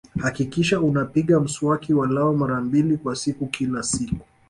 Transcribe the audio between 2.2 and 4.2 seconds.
mara mbili kwa siku kila siku